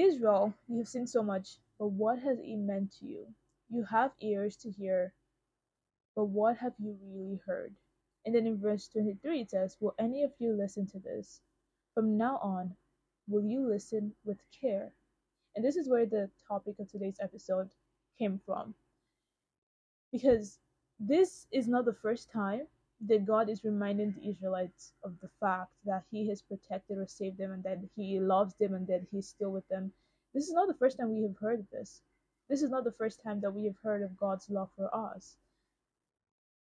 Israel, 0.00 0.54
you 0.68 0.78
have 0.78 0.88
seen 0.88 1.06
so 1.06 1.22
much, 1.22 1.58
but 1.78 1.88
what 1.88 2.18
has 2.20 2.38
it 2.40 2.56
meant 2.58 2.92
to 2.98 3.06
you? 3.06 3.26
You 3.70 3.84
have 3.84 4.12
ears 4.20 4.56
to 4.58 4.70
hear, 4.70 5.12
but 6.16 6.26
what 6.26 6.56
have 6.58 6.74
you 6.78 6.96
really 7.02 7.40
heard? 7.46 7.74
And 8.26 8.34
then 8.34 8.46
in 8.46 8.60
verse 8.60 8.88
23 8.88 9.42
it 9.42 9.50
says, 9.50 9.76
Will 9.80 9.94
any 9.98 10.24
of 10.24 10.32
you 10.38 10.52
listen 10.54 10.86
to 10.88 10.98
this? 10.98 11.40
From 11.94 12.16
now 12.18 12.38
on, 12.42 12.76
will 13.28 13.44
you 13.44 13.66
listen 13.66 14.12
with 14.24 14.38
care? 14.60 14.92
And 15.56 15.64
this 15.64 15.76
is 15.76 15.88
where 15.88 16.06
the 16.06 16.30
topic 16.48 16.76
of 16.78 16.90
today's 16.90 17.18
episode 17.20 17.70
came 18.18 18.40
from 18.46 18.74
because 20.12 20.58
this 20.98 21.46
is 21.52 21.68
not 21.68 21.84
the 21.84 21.94
first 21.94 22.30
time 22.30 22.66
that 23.06 23.26
God 23.26 23.48
is 23.48 23.64
reminding 23.64 24.12
the 24.12 24.28
Israelites 24.28 24.92
of 25.02 25.14
the 25.20 25.30
fact 25.40 25.72
that 25.84 26.04
He 26.10 26.28
has 26.28 26.42
protected 26.42 26.98
or 26.98 27.06
saved 27.06 27.38
them 27.38 27.52
and 27.52 27.62
that 27.64 27.78
He 27.96 28.20
loves 28.20 28.54
them 28.54 28.74
and 28.74 28.86
that 28.88 29.06
He's 29.10 29.28
still 29.28 29.50
with 29.50 29.66
them. 29.68 29.92
This 30.34 30.48
is 30.48 30.52
not 30.52 30.68
the 30.68 30.74
first 30.74 30.98
time 30.98 31.12
we 31.12 31.22
have 31.22 31.36
heard 31.40 31.66
this. 31.72 32.02
This 32.48 32.62
is 32.62 32.70
not 32.70 32.84
the 32.84 32.92
first 32.92 33.22
time 33.22 33.40
that 33.40 33.54
we 33.54 33.64
have 33.64 33.76
heard 33.82 34.02
of 34.02 34.16
God's 34.16 34.50
love 34.50 34.70
for 34.76 34.94
us. 34.94 35.36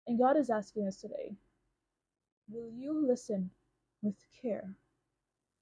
And 0.07 0.19
God 0.19 0.37
is 0.37 0.51
asking 0.51 0.87
us 0.87 1.01
today 1.01 1.33
will 2.51 2.71
you 2.71 2.93
listen 3.07 3.51
with 4.03 4.17
care? 4.43 4.75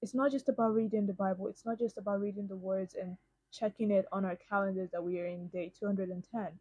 It's 0.01 0.15
not 0.15 0.31
just 0.31 0.49
about 0.49 0.73
reading 0.73 1.05
the 1.05 1.13
Bible, 1.13 1.47
it's 1.47 1.65
not 1.65 1.79
just 1.79 1.97
about 1.97 2.21
reading 2.21 2.47
the 2.47 2.55
words 2.55 2.95
and 2.95 3.17
checking 3.51 3.91
it 3.91 4.05
on 4.11 4.25
our 4.25 4.37
calendars 4.49 4.89
that 4.91 5.03
we 5.03 5.19
are 5.19 5.27
in 5.27 5.47
day 5.49 5.71
210 5.79 6.59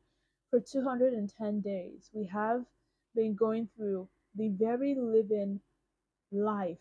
for 0.51 0.61
210 0.61 1.61
days, 1.61 2.11
we 2.13 2.27
have 2.27 2.65
been 3.15 3.35
going 3.35 3.69
through 3.77 4.09
the 4.37 4.49
very 4.49 4.95
living 4.95 5.61
life, 6.33 6.79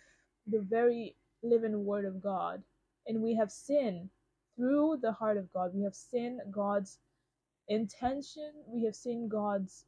the 0.48 0.62
very 0.62 1.16
living 1.44 1.86
Word 1.86 2.06
of 2.06 2.22
God. 2.22 2.62
And 3.08 3.22
we 3.22 3.36
have 3.36 3.52
seen 3.52 4.10
through 4.56 5.00
the 5.02 5.12
heart 5.12 5.38
of 5.38 5.52
God, 5.54 5.72
we 5.74 5.84
have 5.84 5.96
seen 5.96 6.40
God's 6.52 7.00
intention, 7.68 8.52
we 8.68 8.84
have 8.84 8.96
seen 8.96 9.28
God's 9.28 9.86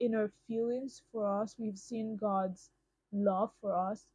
inner 0.00 0.32
feelings 0.46 1.02
for 1.12 1.26
us, 1.42 1.54
we've 1.58 1.78
seen 1.78 2.16
God's 2.16 2.70
love 3.12 3.50
for 3.60 3.74
us 3.74 4.06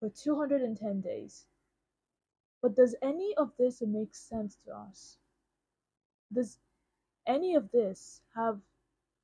for 0.00 0.10
210 0.10 1.00
days. 1.00 1.46
But 2.62 2.76
does 2.76 2.94
any 3.02 3.34
of 3.36 3.52
this 3.58 3.82
make 3.82 4.14
sense 4.14 4.56
to 4.64 4.72
us? 4.74 5.18
Does 6.32 6.58
any 7.26 7.54
of 7.54 7.70
this 7.72 8.20
have 8.34 8.58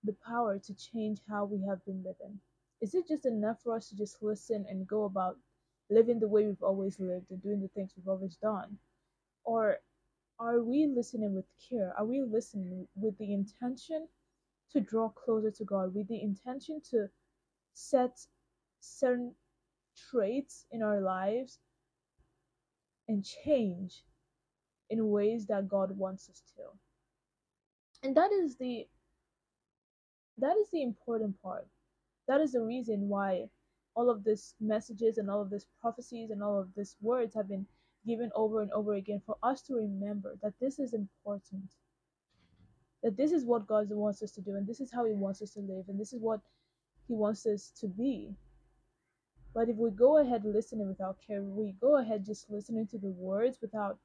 the 0.04 0.16
power 0.26 0.58
to 0.58 0.74
change 0.74 1.20
how 1.28 1.44
we 1.44 1.64
have 1.66 1.84
been 1.84 2.02
living? 2.04 2.38
Is 2.80 2.94
it 2.94 3.08
just 3.08 3.26
enough 3.26 3.62
for 3.62 3.76
us 3.76 3.88
to 3.88 3.96
just 3.96 4.22
listen 4.22 4.66
and 4.68 4.86
go 4.86 5.04
about 5.04 5.38
living 5.90 6.20
the 6.20 6.28
way 6.28 6.46
we've 6.46 6.62
always 6.62 6.98
lived 7.00 7.30
and 7.30 7.42
doing 7.42 7.60
the 7.60 7.68
things 7.68 7.92
we've 7.96 8.08
always 8.08 8.36
done? 8.36 8.78
Or 9.44 9.78
are 10.38 10.60
we 10.62 10.86
listening 10.86 11.34
with 11.34 11.46
care? 11.68 11.94
Are 11.98 12.04
we 12.04 12.22
listening 12.22 12.86
with 12.96 13.16
the 13.18 13.32
intention 13.32 14.08
to 14.72 14.80
draw 14.80 15.08
closer 15.10 15.50
to 15.52 15.64
God, 15.64 15.94
with 15.94 16.08
the 16.08 16.20
intention 16.22 16.80
to 16.90 17.08
set 17.74 18.18
certain 18.80 19.34
traits 20.10 20.66
in 20.72 20.82
our 20.82 21.00
lives 21.00 21.60
and 23.08 23.24
change 23.24 24.04
in 24.90 25.10
ways 25.10 25.46
that 25.46 25.68
God 25.68 25.96
wants 25.96 26.28
us 26.28 26.42
to? 26.56 26.62
and 28.04 28.14
that 28.14 28.30
is 28.32 28.56
the 28.56 28.86
that 30.44 30.56
is 30.58 30.68
the 30.70 30.82
important 30.82 31.40
part. 31.42 31.66
That 32.28 32.40
is 32.42 32.52
the 32.52 32.60
reason 32.60 33.08
why 33.08 33.48
all 33.94 34.10
of 34.10 34.24
these 34.24 34.54
messages 34.60 35.16
and 35.16 35.30
all 35.30 35.40
of 35.40 35.50
these 35.50 35.66
prophecies 35.80 36.30
and 36.30 36.42
all 36.42 36.60
of 36.60 36.68
these 36.76 36.96
words 37.00 37.34
have 37.34 37.48
been 37.48 37.66
given 38.06 38.30
over 38.34 38.60
and 38.60 38.70
over 38.72 38.94
again 38.94 39.22
for 39.24 39.36
us 39.42 39.62
to 39.62 39.74
remember 39.74 40.36
that 40.42 40.52
this 40.60 40.78
is 40.78 40.92
important. 40.92 41.70
That 43.02 43.16
this 43.16 43.32
is 43.32 43.44
what 43.44 43.66
god 43.66 43.88
wants 43.90 44.22
us 44.22 44.32
to 44.32 44.42
do 44.42 44.56
and 44.56 44.66
this 44.66 44.80
is 44.80 44.92
how 44.92 45.04
he 45.06 45.12
wants 45.12 45.40
us 45.40 45.52
to 45.52 45.60
live 45.60 45.84
and 45.88 45.98
this 45.98 46.12
is 46.12 46.20
what 46.20 46.40
he 47.08 47.14
wants 47.14 47.46
us 47.46 47.72
to 47.80 47.86
be. 47.86 48.34
But 49.54 49.68
if 49.68 49.76
we 49.76 49.90
go 49.90 50.18
ahead 50.18 50.44
listening 50.44 50.88
without 50.88 51.16
care 51.26 51.42
we 51.42 51.74
go 51.80 51.96
ahead 51.96 52.26
just 52.26 52.50
listening 52.50 52.86
to 52.88 52.98
the 52.98 53.10
words 53.10 53.58
without 53.62 53.98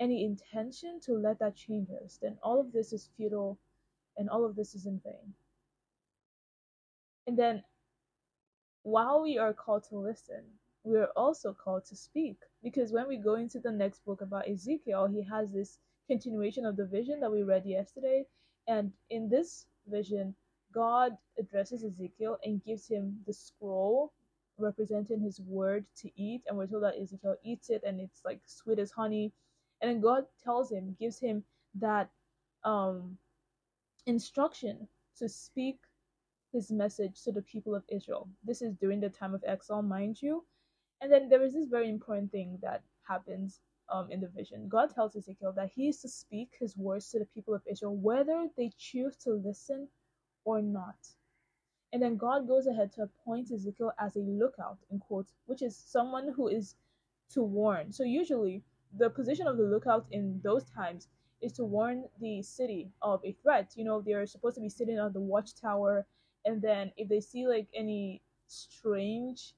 any 0.00 0.24
intention 0.24 1.00
to 1.00 1.12
let 1.12 1.38
that 1.40 1.56
change 1.56 1.88
us, 2.04 2.18
then 2.22 2.38
all 2.42 2.60
of 2.60 2.72
this 2.72 2.92
is 2.92 3.10
futile 3.16 3.58
and 4.16 4.28
all 4.28 4.44
of 4.44 4.56
this 4.56 4.74
is 4.74 4.86
in 4.86 5.00
vain. 5.04 5.34
And 7.26 7.38
then, 7.38 7.64
while 8.82 9.22
we 9.22 9.38
are 9.38 9.54
called 9.54 9.84
to 9.88 9.96
listen, 9.98 10.42
we 10.84 10.98
are 10.98 11.10
also 11.16 11.54
called 11.54 11.86
to 11.86 11.96
speak. 11.96 12.36
Because 12.62 12.92
when 12.92 13.08
we 13.08 13.16
go 13.16 13.34
into 13.34 13.58
the 13.58 13.72
next 13.72 14.04
book 14.04 14.20
about 14.20 14.48
Ezekiel, 14.48 15.06
he 15.06 15.22
has 15.22 15.52
this 15.52 15.78
continuation 16.08 16.66
of 16.66 16.76
the 16.76 16.86
vision 16.86 17.20
that 17.20 17.32
we 17.32 17.42
read 17.42 17.64
yesterday. 17.64 18.26
And 18.68 18.92
in 19.10 19.28
this 19.28 19.66
vision, 19.88 20.34
God 20.72 21.16
addresses 21.38 21.84
Ezekiel 21.84 22.38
and 22.44 22.64
gives 22.64 22.88
him 22.88 23.18
the 23.26 23.32
scroll 23.32 24.12
representing 24.58 25.20
his 25.20 25.40
word 25.40 25.86
to 25.96 26.10
eat. 26.20 26.42
And 26.46 26.58
we're 26.58 26.66
told 26.66 26.84
that 26.84 27.00
Ezekiel 27.00 27.36
eats 27.42 27.70
it 27.70 27.82
and 27.86 28.00
it's 28.00 28.22
like 28.24 28.40
sweet 28.46 28.78
as 28.78 28.90
honey 28.90 29.32
and 29.84 29.90
then 29.90 30.00
God 30.00 30.24
tells 30.42 30.70
him, 30.70 30.96
gives 30.98 31.20
him 31.20 31.44
that 31.74 32.08
um, 32.64 33.18
instruction 34.06 34.88
to 35.18 35.28
speak 35.28 35.78
his 36.52 36.70
message 36.70 37.22
to 37.22 37.32
the 37.32 37.42
people 37.42 37.74
of 37.74 37.84
Israel. 37.88 38.28
This 38.44 38.62
is 38.62 38.74
during 38.74 39.00
the 39.00 39.08
time 39.08 39.34
of 39.34 39.44
exile, 39.46 39.82
mind 39.82 40.22
you. 40.22 40.44
And 41.00 41.12
then 41.12 41.28
there 41.28 41.42
is 41.42 41.52
this 41.52 41.66
very 41.66 41.88
important 41.88 42.30
thing 42.30 42.58
that 42.62 42.82
happens 43.06 43.60
um, 43.92 44.10
in 44.10 44.20
the 44.20 44.28
vision. 44.28 44.68
God 44.68 44.94
tells 44.94 45.16
Ezekiel 45.16 45.52
that 45.56 45.70
he 45.74 45.88
is 45.88 46.00
to 46.00 46.08
speak 46.08 46.54
his 46.58 46.76
words 46.76 47.10
to 47.10 47.18
the 47.18 47.26
people 47.26 47.54
of 47.54 47.62
Israel, 47.70 47.96
whether 47.96 48.46
they 48.56 48.70
choose 48.78 49.16
to 49.18 49.30
listen 49.30 49.88
or 50.44 50.62
not. 50.62 50.96
And 51.92 52.02
then 52.02 52.16
God 52.16 52.48
goes 52.48 52.66
ahead 52.66 52.92
to 52.92 53.02
appoint 53.02 53.52
Ezekiel 53.52 53.92
as 54.00 54.16
a 54.16 54.20
lookout, 54.20 54.78
in 54.90 54.98
quotes, 54.98 55.34
which 55.46 55.62
is 55.62 55.76
someone 55.76 56.32
who 56.34 56.48
is 56.48 56.74
to 57.32 57.42
warn. 57.42 57.92
So 57.92 58.04
usually 58.04 58.62
the 58.96 59.10
position 59.10 59.46
of 59.46 59.56
the 59.56 59.64
lookout 59.64 60.06
in 60.10 60.40
those 60.42 60.64
times 60.64 61.08
is 61.44 61.52
to 61.52 61.64
warn 61.64 62.04
the 62.20 62.42
city 62.42 62.90
of 63.02 63.20
a 63.24 63.36
threat. 63.42 63.72
You 63.76 63.84
know, 63.84 64.00
they're 64.00 64.26
supposed 64.26 64.56
to 64.56 64.60
be 64.62 64.68
sitting 64.68 64.98
on 64.98 65.12
the 65.12 65.20
watchtower, 65.20 66.06
and 66.44 66.60
then 66.62 66.92
if 66.96 67.08
they 67.08 67.20
see 67.20 67.46
like 67.46 67.68
any 67.74 68.22
strange 68.46 69.54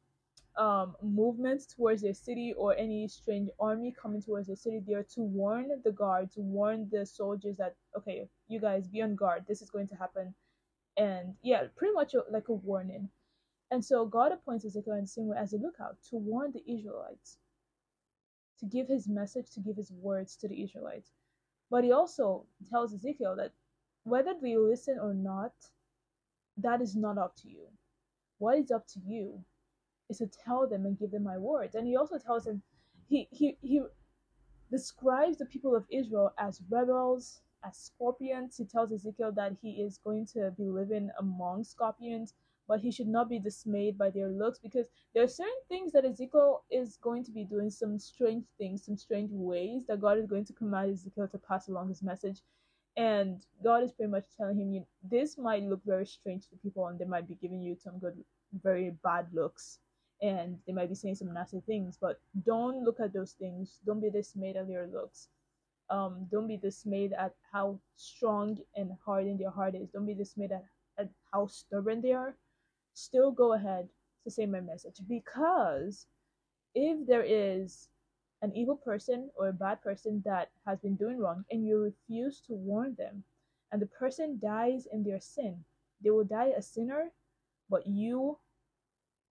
um, 0.57 0.97
movements 1.03 1.67
towards 1.67 2.03
their 2.03 2.15
city 2.15 2.55
or 2.57 2.77
any 2.77 3.09
strange 3.09 3.51
army 3.61 3.95
coming 4.01 4.23
towards 4.23 4.47
their 4.47 4.57
city, 4.57 4.81
they 4.87 4.95
are 4.95 5.07
to 5.15 5.21
warn 5.21 5.71
the 5.85 5.93
guards, 5.93 6.35
warn 6.37 6.89
the 6.91 7.07
soldiers 7.07 7.57
that 7.59 7.77
okay, 7.97 8.29
you 8.49 8.61
guys 8.61 8.89
be 8.89 9.03
on 9.03 9.15
guard. 9.15 9.45
This 9.47 9.63
is 9.63 9.71
going 9.71 9.89
to 9.89 9.97
happen, 9.97 10.35
and 10.97 11.35
yeah, 11.43 11.65
pretty 11.77 11.95
much 11.95 12.15
like 12.31 12.49
a 12.49 12.55
warning. 12.55 13.09
And 13.71 13.85
so 13.85 14.07
God 14.07 14.33
appoints 14.33 14.65
Ezekiel 14.65 14.95
and 14.95 15.09
Samuel 15.09 15.37
as 15.37 15.53
a 15.53 15.59
lookout 15.59 15.97
to 16.11 16.17
warn 16.17 16.53
the 16.53 16.63
Israelites 16.73 17.39
to 18.61 18.67
give 18.67 18.89
his 18.89 19.09
message, 19.09 19.51
to 19.51 19.61
give 19.61 19.77
his 19.77 19.93
words 19.93 20.37
to 20.37 20.49
the 20.49 20.63
Israelites. 20.63 21.13
But 21.71 21.85
he 21.85 21.93
also 21.93 22.47
tells 22.71 22.95
Ezekiel 22.95 23.37
that 23.37 23.53
whether 24.05 24.35
they 24.41 24.57
listen 24.57 24.99
or 25.01 25.15
not, 25.15 25.53
that 26.57 26.81
is 26.81 26.95
not 26.95 27.19
up 27.19 27.35
to 27.37 27.49
you. 27.49 27.67
What 28.39 28.59
is 28.59 28.71
up 28.71 28.87
to 28.89 29.01
you 29.01 29.45
is 30.09 30.19
to 30.19 30.27
tell 30.27 30.69
them 30.69 30.87
and 30.87 30.99
give 30.99 31.11
them 31.11 31.25
my 31.25 31.39
words. 31.39 31.75
And 31.75 31.87
he 31.87 31.97
also 31.97 32.19
tells 32.19 32.47
him, 32.47 32.63
he, 33.09 33.29
he, 33.31 33.57
he 33.61 33.83
describes 34.71 35.39
the 35.39 35.47
people 35.47 35.75
of 35.75 35.85
Israel 35.91 36.33
as 36.39 36.63
rebels, 36.71 37.41
as 37.65 37.77
scorpions. 37.77 38.57
He 38.57 38.65
tells 38.65 38.93
Ezekiel 38.93 39.33
that 39.33 39.57
he 39.61 39.83
is 39.83 39.99
going 39.99 40.27
to 40.35 40.53
be 40.57 40.69
living 40.69 41.11
among 41.19 41.65
scorpions 41.65 42.35
but 42.69 42.81
he 42.81 42.91
should 42.91 43.07
not 43.07 43.29
be 43.29 43.39
dismayed 43.39 43.97
by 43.97 44.11
their 44.11 44.29
looks 44.29 44.59
because 44.59 44.89
there 45.15 45.23
are 45.23 45.29
certain 45.29 45.53
things 45.69 45.93
that 45.93 46.05
Ezekiel 46.05 46.65
is 46.71 46.99
going 47.01 47.25
to 47.25 47.31
be 47.31 47.45
doing, 47.45 47.71
some 47.71 47.99
strange 47.99 48.45
things, 48.59 48.85
some 48.85 48.97
strange 48.97 49.31
ways 49.33 49.87
that 49.87 50.01
God 50.01 50.19
is 50.19 50.27
going 50.27 50.45
to 50.47 50.53
command 50.53 50.93
Ezekiel 50.93 51.29
to 51.29 51.39
pass 51.39 51.69
along 51.69 51.89
his 51.89 52.03
message. 52.03 52.41
And 52.97 53.45
God 53.63 53.83
is 53.85 53.93
pretty 53.93 54.11
much 54.11 54.25
telling 54.37 54.59
him, 54.59 54.73
you, 54.73 54.87
this 55.03 55.37
might 55.37 55.63
look 55.63 55.81
very 55.85 56.07
strange 56.07 56.49
to 56.49 56.57
people, 56.57 56.87
and 56.87 56.99
they 56.99 57.05
might 57.05 57.29
be 57.29 57.37
giving 57.41 57.61
you 57.61 57.77
some 57.77 57.99
good, 57.99 58.17
very 58.63 58.97
bad 59.05 59.27
looks, 59.35 59.81
and 60.23 60.57
they 60.67 60.73
might 60.73 60.89
be 60.89 60.95
saying 60.95 61.17
some 61.17 61.33
nasty 61.33 61.61
things, 61.67 61.99
but 62.01 62.19
don't 62.47 62.83
look 62.85 63.01
at 63.01 63.13
those 63.13 63.33
things. 63.33 63.81
Don't 63.85 64.01
be 64.01 64.11
dismayed 64.11 64.57
at 64.57 64.67
their 64.67 64.87
looks. 64.87 65.29
Um, 65.91 66.27
don't 66.33 66.49
be 66.49 66.57
dismayed 66.57 67.13
at 67.13 67.35
how 67.53 67.79
strong 67.97 68.59
and 68.75 68.93
hardened 69.05 69.41
your 69.41 69.51
heart 69.51 69.75
is. 69.75 69.91
Don't 69.91 70.07
be 70.07 70.15
dismayed 70.15 70.53
at, 70.53 70.65
at 70.99 71.11
how 71.33 71.47
stubborn 71.47 72.01
they 72.01 72.13
are. 72.13 72.35
Still 72.97 73.31
go 73.31 73.53
ahead 73.53 73.89
to 74.25 74.31
say 74.31 74.47
my 74.47 74.61
message. 74.61 74.97
Because 75.07 76.07
if 76.75 77.07
there 77.07 77.23
is 77.23 77.89
an 78.41 78.57
evil 78.57 78.77
person 78.77 79.31
or 79.37 79.49
a 79.49 79.53
bad 79.53 79.83
person 79.83 80.23
that 80.25 80.51
has 80.67 80.81
been 80.81 80.97
doing 80.97 81.19
wrong 81.19 81.45
and 81.51 81.67
you 81.67 81.79
refuse 81.79 82.41
to 82.47 82.55
warn 82.55 82.95
them 82.97 83.23
and 83.71 83.81
the 83.81 83.87
person 83.87 84.39
dies 84.43 84.87
in 84.93 85.03
their 85.03 85.21
sin 85.21 85.65
they 86.03 86.11
will 86.11 86.25
die 86.25 86.53
a 86.57 86.63
sinner 86.63 87.11
but 87.71 87.87
you 87.87 88.39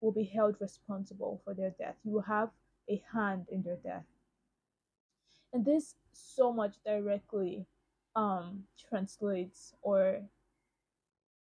will 0.01 0.12
be 0.12 0.24
held 0.24 0.56
responsible 0.60 1.42
for 1.44 1.54
their 1.54 1.72
death. 1.72 1.96
You 2.04 2.13
will 2.13 2.22
have 2.22 2.50
a 2.89 3.04
hand 3.12 3.48
in 3.51 3.62
their 3.63 3.78
death. 3.78 4.06
And 5.51 5.66
this 5.66 5.96
so 6.13 6.54
much 6.54 6.75
directly 6.86 7.66
um 8.16 8.63
translates 8.89 9.74
or 9.82 10.22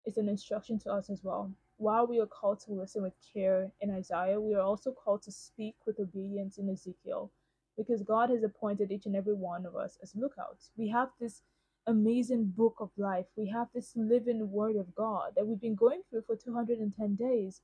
is 0.05 0.17
an 0.17 0.29
instruction 0.29 0.79
to 0.79 0.91
us 0.91 1.09
as 1.09 1.23
well 1.23 1.51
while 1.77 2.07
we 2.07 2.19
are 2.19 2.25
called 2.25 2.59
to 2.61 2.73
listen 2.73 3.03
with 3.03 3.13
care 3.33 3.71
in 3.81 3.91
Isaiah, 3.91 4.39
we 4.39 4.55
are 4.55 4.61
also 4.61 4.91
called 4.91 5.21
to 5.23 5.31
speak 5.31 5.75
with 5.85 5.99
obedience 5.99 6.57
in 6.57 6.69
Ezekiel 6.69 7.31
because 7.77 8.01
God 8.01 8.31
has 8.31 8.43
appointed 8.43 8.91
each 8.91 9.05
and 9.05 9.15
every 9.15 9.35
one 9.35 9.65
of 9.65 9.75
us 9.75 9.97
as 10.01 10.15
lookouts. 10.15 10.71
We 10.75 10.89
have 10.89 11.09
this 11.19 11.43
amazing 11.85 12.53
book 12.57 12.75
of 12.79 12.89
life, 12.97 13.27
we 13.35 13.47
have 13.49 13.67
this 13.73 13.93
living 13.95 14.51
word 14.51 14.75
of 14.75 14.93
God 14.95 15.33
that 15.35 15.45
we've 15.47 15.61
been 15.61 15.75
going 15.75 16.01
through 16.09 16.23
for 16.23 16.35
210 16.35 17.15
days. 17.15 17.61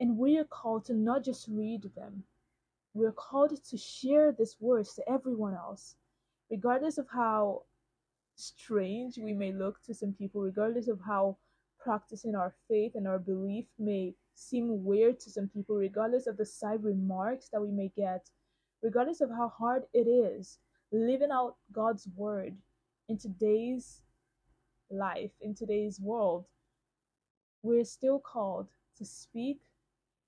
And 0.00 0.18
we 0.18 0.38
are 0.38 0.44
called 0.44 0.86
to 0.86 0.94
not 0.94 1.24
just 1.24 1.46
read 1.48 1.90
them, 1.94 2.24
we're 2.94 3.12
called 3.12 3.62
to 3.62 3.76
share 3.76 4.32
this 4.32 4.56
words 4.60 4.94
to 4.94 5.08
everyone 5.08 5.54
else, 5.54 5.96
regardless 6.50 6.96
of 6.96 7.06
how 7.12 7.62
strange 8.36 9.18
we 9.18 9.32
may 9.32 9.52
look 9.52 9.82
to 9.84 9.94
some 9.94 10.12
people, 10.12 10.40
regardless 10.40 10.88
of 10.88 11.00
how 11.06 11.36
practicing 11.84 12.34
our 12.34 12.54
faith 12.66 12.92
and 12.94 13.06
our 13.06 13.18
belief 13.18 13.66
may 13.78 14.14
seem 14.34 14.84
weird 14.84 15.20
to 15.20 15.30
some 15.30 15.48
people, 15.48 15.76
regardless 15.76 16.26
of 16.26 16.36
the 16.36 16.46
side 16.46 16.82
remarks 16.82 17.48
that 17.52 17.60
we 17.60 17.70
may 17.70 17.92
get, 17.94 18.28
regardless 18.82 19.20
of 19.20 19.30
how 19.30 19.48
hard 19.48 19.82
it 19.92 20.08
is 20.08 20.58
living 20.90 21.30
out 21.30 21.56
God's 21.72 22.08
word 22.16 22.56
in 23.08 23.18
today's 23.18 24.00
life, 24.90 25.30
in 25.42 25.54
today's 25.54 26.00
world, 26.00 26.46
we're 27.62 27.84
still 27.84 28.18
called 28.18 28.68
to 28.96 29.04
speak 29.04 29.60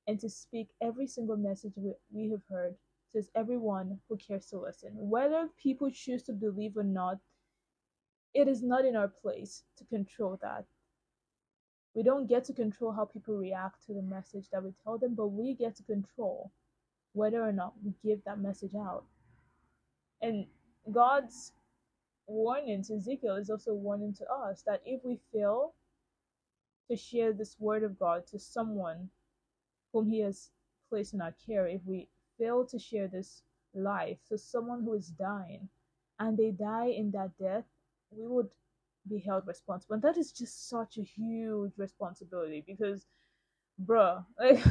and 0.06 0.20
to 0.20 0.28
speak 0.28 0.68
every 0.82 1.06
single 1.06 1.36
message 1.36 1.72
we, 1.76 1.92
we 2.12 2.30
have 2.30 2.42
heard 2.50 2.74
to 3.12 3.22
everyone 3.34 3.98
who 4.08 4.16
cares 4.16 4.46
to 4.46 4.58
listen. 4.58 4.90
Whether 4.94 5.48
people 5.60 5.90
choose 5.90 6.22
to 6.24 6.32
believe 6.32 6.76
or 6.76 6.84
not, 6.84 7.18
it 8.34 8.46
is 8.46 8.62
not 8.62 8.84
in 8.84 8.94
our 8.94 9.08
place 9.08 9.62
to 9.78 9.84
control 9.84 10.38
that 10.42 10.66
we 11.96 12.02
don't 12.02 12.28
get 12.28 12.44
to 12.44 12.52
control 12.52 12.92
how 12.92 13.06
people 13.06 13.38
react 13.38 13.86
to 13.86 13.94
the 13.94 14.02
message 14.02 14.50
that 14.52 14.62
we 14.62 14.70
tell 14.84 14.98
them, 14.98 15.14
but 15.14 15.28
we 15.28 15.54
get 15.54 15.74
to 15.76 15.82
control 15.82 16.52
whether 17.14 17.42
or 17.42 17.52
not 17.52 17.72
we 17.82 17.94
give 18.04 18.22
that 18.24 18.38
message 18.38 18.74
out. 18.74 19.04
And 20.20 20.44
God's 20.92 21.52
warning 22.26 22.84
to 22.84 22.96
Ezekiel 22.96 23.36
is 23.36 23.48
also 23.48 23.70
a 23.70 23.74
warning 23.74 24.12
to 24.18 24.30
us 24.30 24.62
that 24.66 24.82
if 24.84 25.02
we 25.04 25.18
fail 25.32 25.72
to 26.90 26.96
share 26.96 27.32
this 27.32 27.56
word 27.58 27.82
of 27.82 27.98
God 27.98 28.26
to 28.26 28.38
someone 28.38 29.08
whom 29.94 30.10
He 30.10 30.20
has 30.20 30.50
placed 30.90 31.14
in 31.14 31.22
our 31.22 31.34
care, 31.46 31.66
if 31.66 31.80
we 31.86 32.08
fail 32.38 32.66
to 32.66 32.78
share 32.78 33.08
this 33.08 33.40
life 33.74 34.18
to 34.28 34.36
someone 34.36 34.82
who 34.84 34.92
is 34.92 35.08
dying 35.08 35.70
and 36.18 36.36
they 36.36 36.50
die 36.50 36.88
in 36.88 37.10
that 37.12 37.30
death, 37.40 37.64
we 38.10 38.26
would 38.26 38.50
be 39.08 39.18
held 39.20 39.46
responsible. 39.46 39.94
And 39.94 40.02
that 40.02 40.16
is 40.16 40.32
just 40.32 40.68
such 40.68 40.98
a 40.98 41.02
huge 41.02 41.72
responsibility 41.78 42.64
because, 42.66 43.06
bruh, 43.84 44.24
like, 44.38 44.62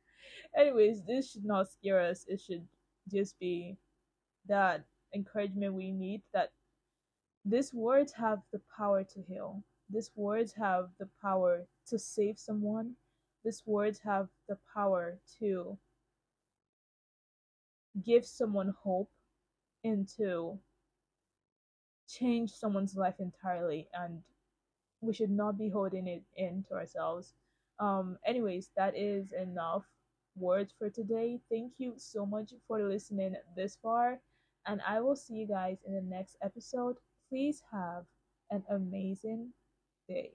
anyways, 0.56 1.04
this 1.04 1.30
should 1.30 1.44
not 1.44 1.70
scare 1.70 2.00
us. 2.00 2.24
It 2.28 2.40
should 2.40 2.66
just 3.10 3.38
be 3.38 3.76
that 4.48 4.84
encouragement 5.14 5.74
we 5.74 5.90
need 5.90 6.22
that 6.34 6.50
these 7.44 7.72
words 7.72 8.12
have 8.12 8.40
the 8.52 8.60
power 8.76 9.04
to 9.04 9.22
heal. 9.22 9.62
These 9.88 10.10
words 10.16 10.52
have 10.54 10.88
the 10.98 11.08
power 11.22 11.66
to 11.88 11.98
save 11.98 12.38
someone. 12.38 12.94
These 13.44 13.62
words 13.66 14.00
have 14.04 14.28
the 14.48 14.58
power 14.74 15.18
to 15.38 15.78
give 18.04 18.26
someone 18.26 18.74
hope 18.82 19.10
into 19.84 20.58
change 22.08 22.52
someone's 22.52 22.96
life 22.96 23.16
entirely 23.20 23.88
and 23.94 24.22
we 25.00 25.12
should 25.12 25.30
not 25.30 25.58
be 25.58 25.68
holding 25.70 26.06
it 26.08 26.22
in 26.36 26.64
to 26.68 26.74
ourselves. 26.74 27.34
Um 27.78 28.18
anyways 28.26 28.70
that 28.76 28.96
is 28.96 29.32
enough 29.32 29.84
words 30.36 30.72
for 30.78 30.90
today. 30.90 31.40
Thank 31.50 31.74
you 31.78 31.94
so 31.96 32.26
much 32.26 32.52
for 32.66 32.82
listening 32.82 33.36
this 33.56 33.76
far 33.76 34.20
and 34.66 34.80
i 34.86 35.00
will 35.00 35.16
see 35.16 35.34
you 35.34 35.46
guys 35.46 35.78
in 35.86 35.94
the 35.94 36.02
next 36.02 36.36
episode. 36.42 36.96
Please 37.28 37.62
have 37.72 38.04
an 38.50 38.64
amazing 38.70 39.52
day 40.08 40.32